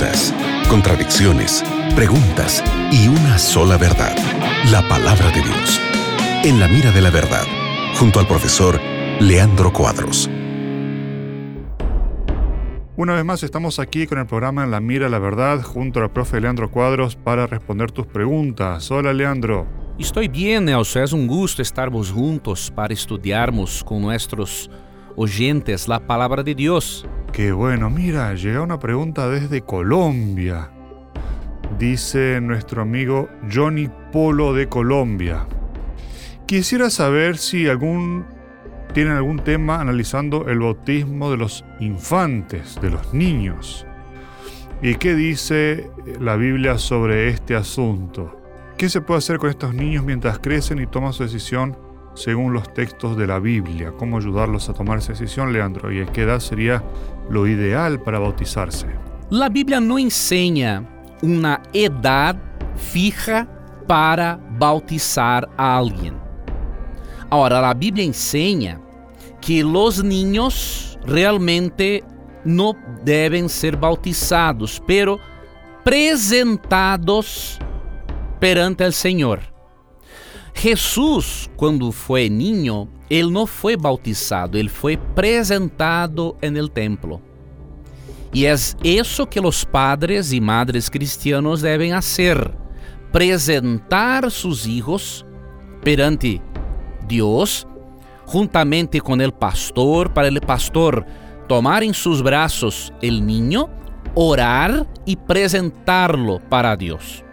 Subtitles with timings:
[0.00, 0.34] dudas,
[0.68, 1.62] contradicciones,
[1.94, 4.16] preguntas y una sola verdad,
[4.70, 5.80] la palabra de Dios.
[6.42, 7.44] En la mira de la verdad,
[7.98, 8.80] junto al profesor
[9.20, 10.30] Leandro Cuadros.
[12.96, 16.00] Una vez más estamos aquí con el programa En la mira de la verdad junto
[16.00, 18.90] al profe Leandro Cuadros para responder tus preguntas.
[18.90, 19.66] Hola Leandro.
[19.98, 21.00] Estou bem, Nelson.
[21.00, 24.70] É um gusto estarmos juntos para estudiarmos com nossos
[25.16, 27.04] oyentes la palabra de Dios.
[27.32, 30.68] Qué bueno, mira, llega una pregunta desde Colombia.
[31.78, 35.46] Dice nuestro amigo Johnny Polo de Colombia.
[36.46, 38.26] Quisiera saber si algún
[38.92, 43.86] tienen algún tema analizando el bautismo de los infantes, de los niños.
[44.82, 45.88] ¿Y qué dice
[46.18, 48.40] la Biblia sobre este asunto?
[48.76, 51.76] ¿Qué se puede hacer con estos niños mientras crecen y toman su decisión
[52.14, 53.92] según los textos de la Biblia?
[53.96, 55.92] ¿Cómo ayudarlos a tomar esa decisión, Leandro?
[55.92, 56.82] ¿Y a qué edad sería
[57.28, 58.86] lo ideal para bautizarse?
[59.30, 60.84] La Biblia no enseña
[61.22, 62.36] una edad
[62.76, 63.46] fija
[63.86, 66.16] para bautizar a alguien.
[67.30, 68.80] Ahora, la Biblia enseña
[69.40, 72.04] que los niños realmente
[72.44, 75.18] no deben ser bautizados, pero
[75.84, 77.58] presentados
[78.38, 79.40] perante o Senhor.
[80.54, 87.22] Jesus, quando foi niño, ele não foi bautizado, ele foi apresentado no templo.
[88.32, 92.50] E é isso que os padres e madres cristianos devem fazer:
[93.08, 95.24] apresentar seus filhos
[95.82, 96.40] perante
[97.06, 97.66] Deus,
[98.30, 101.04] juntamente com o pastor, para o pastor
[101.48, 103.68] tomar em seus braços o niño,
[104.14, 107.24] orar e apresentar-lo para Deus.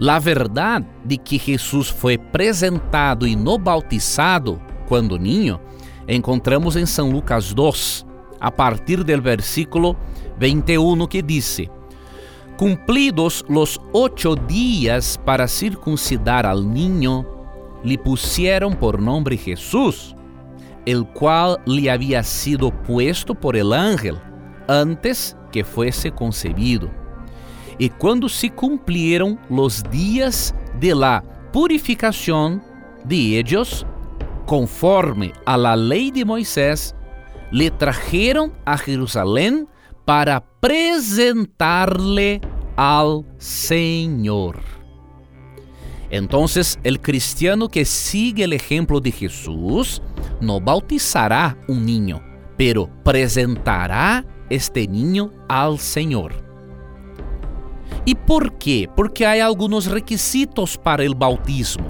[0.00, 5.60] La verdade de que Jesus foi apresentado e no bautizado quando niño,
[6.08, 8.06] encontramos em São Lucas 2,
[8.40, 9.94] a partir do versículo
[10.38, 11.68] 21 que diz:
[12.56, 17.26] Cumplidos los ocho dias para circuncidar al niño,
[17.84, 20.16] lhe pusieron por nombre Jesús,
[20.86, 24.18] el cual lhe havia sido puesto por el ángel
[24.66, 26.99] antes que fuese concebido.
[27.80, 32.60] E quando se cumpriram os dias de la purificação
[33.06, 33.86] de ellos,
[34.44, 36.94] conforme a la lei de Moisés,
[37.50, 39.66] le trajeron a Jerusalém
[40.04, 42.42] para apresentar-lhe
[42.76, 44.60] al Senhor.
[46.10, 50.02] Entonces, el cristiano que sigue el ejemplo de Jesús
[50.38, 52.22] no bautizará un niño,
[52.58, 56.49] pero presentará este niño al Senhor.
[58.06, 58.88] E por quê?
[58.96, 61.86] Porque há alguns requisitos para o bautismo.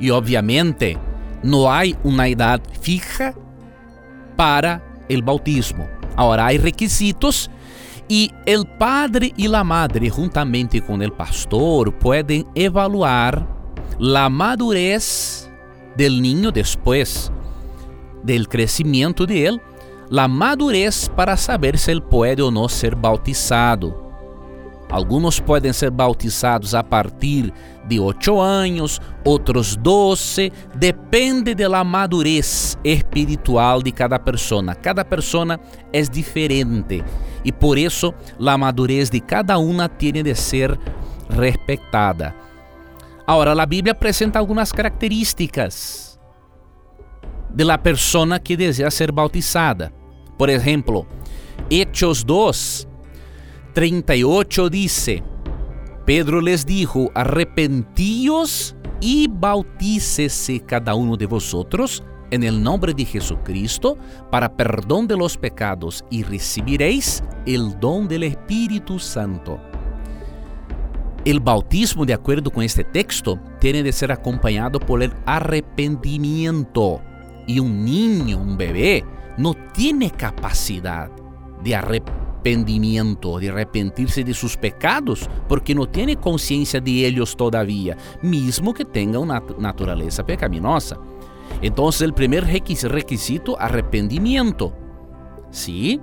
[0.00, 0.98] E obviamente
[1.42, 3.34] não há uma idade fija
[4.36, 5.88] para o bautismo.
[6.16, 7.50] Agora há requisitos
[8.08, 13.46] e o padre e a madre, juntamente com o pastor, podem evaluar
[14.16, 15.48] a madurez
[15.96, 17.30] del niño depois
[18.24, 19.60] del crescimento de ele,
[20.10, 24.09] a madurez para saber se ele pode ou não ser bautizado.
[24.90, 27.52] Alguns podem ser bautizados a partir
[27.86, 34.74] de 8 anos, outros 12, depende da madurez espiritual de cada pessoa.
[34.74, 35.60] Cada pessoa
[35.92, 37.04] é diferente
[37.44, 38.12] e por isso
[38.44, 40.78] a madurez de cada uma tem de ser
[41.28, 42.34] respeitada.
[43.26, 46.18] Agora, a Bíblia apresenta algumas características
[47.48, 49.92] de la persona que deseja ser bautizada.
[50.36, 51.06] Por exemplo,
[51.70, 52.89] Hechos 2
[53.72, 55.22] 38 dice,
[56.04, 63.96] Pedro les dijo, arrepentíos y bautícese cada uno de vosotros en el nombre de Jesucristo
[64.30, 69.60] para perdón de los pecados y recibiréis el don del Espíritu Santo.
[71.24, 77.02] El bautismo, de acuerdo con este texto, tiene de ser acompañado por el arrepentimiento.
[77.46, 79.04] Y un niño, un bebé,
[79.36, 81.10] no tiene capacidad
[81.62, 87.96] de arrepentirse arrependimiento, de arrepentirse de sus pecados, porque no tiene conciencia de ellos todavía,
[88.22, 90.98] mismo que tenga una naturaleza pecaminosa.
[91.60, 94.72] Entonces el primer requisito, arrepentimiento.
[95.50, 96.00] ¿Sí?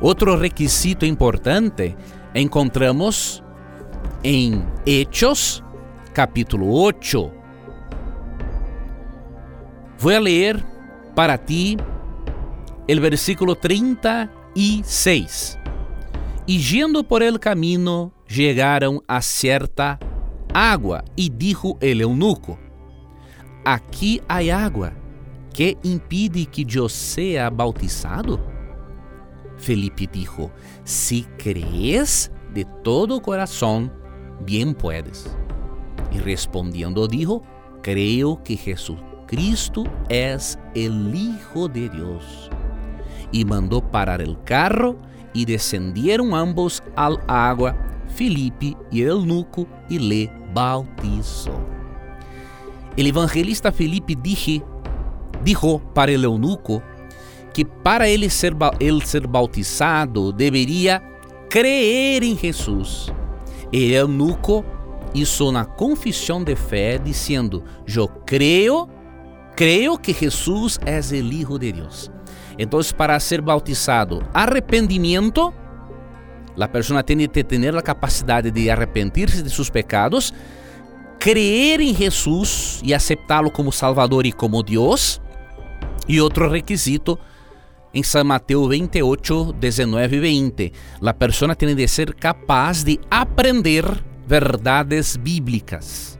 [0.00, 1.96] Otro requisito importante
[2.34, 3.42] encontramos
[4.22, 5.64] en Hechos,
[6.12, 7.32] capítulo 8.
[10.00, 10.64] Voy a leer
[11.14, 11.76] para ti
[12.86, 15.58] el versículo 30 e 6.
[16.46, 19.98] E yendo por el camino, chegaram a certa
[20.52, 22.58] água, e dijo el eunuco:
[23.64, 24.92] Aqui há água,
[25.52, 28.40] que impide que eu seja bautizado?
[29.56, 30.50] Felipe dijo,
[30.84, 33.92] si crees de todo corazón,
[34.40, 35.36] bien puedes.
[36.10, 37.42] Y respondiendo dijo,
[37.80, 42.50] creo que Jesucristo es el Hijo de Dios.
[43.32, 44.96] Y mandó parar el carro
[45.32, 47.74] y descendieron ambos al agua,
[48.14, 51.52] Felipe y el eunuco, y le bautizó.
[52.96, 54.62] El evangelista Felipe dije,
[55.42, 56.82] dijo para el eunuco
[57.54, 61.02] que para ele ser, ele ser bautizado deveria
[61.48, 63.12] crer em Jesus.
[63.72, 64.64] E eunuco
[65.14, 68.88] hizo na confissão de fé dizendo: Eu creio,
[69.56, 72.10] creio que Jesus é o Hijo de Deus.
[72.58, 75.52] Então, para ser bautizado, arrependimento,
[76.58, 80.32] a pessoa tem que ter a capacidade de arrepentir-se de seus pecados,
[81.18, 85.20] crer em Jesus e aceitá-lo como Salvador e como Deus.
[86.08, 87.18] E outro requisito
[87.94, 90.72] em San Mateo 28, 19 e 20.
[91.04, 93.84] A pessoa tem de ser capaz de aprender
[94.26, 96.18] verdades bíblicas.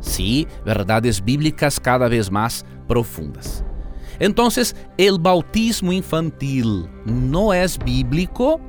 [0.00, 3.65] Sim, verdades bíblicas cada vez mais profundas.
[4.20, 8.60] Então, o bautismo infantil não é bíblico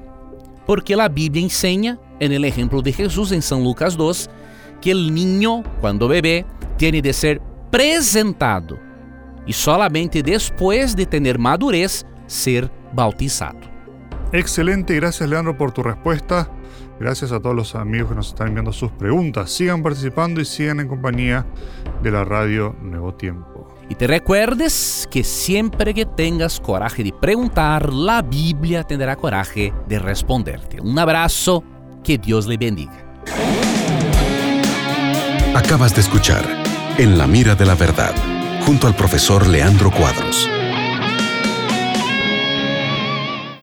[0.65, 4.29] porque a Bíblia ensina, en el exemplo de Jesus em São Lucas 2,
[4.81, 6.45] que o niño, quando bebê,
[6.77, 7.41] tem de ser
[7.71, 8.77] presentado
[9.47, 13.67] e solamente depois de ter madurez ser bautizado.
[14.33, 16.56] Excelente, gracias Leandro por tu respuesta.
[16.99, 19.51] Gracias a todos los amigos que nos están enviando sus preguntas.
[19.51, 21.45] Sigan participando y sigan en compañía
[22.01, 23.67] de la radio Nuevo Tiempo.
[23.89, 29.99] Y te recuerdes que siempre que tengas coraje de preguntar, la Biblia tendrá coraje de
[29.99, 30.81] responderte.
[30.81, 31.63] Un abrazo,
[32.03, 33.05] que Dios le bendiga.
[35.55, 36.45] Acabas de escuchar
[36.97, 38.13] En la mira de la verdad,
[38.65, 40.49] junto al profesor Leandro Cuadros.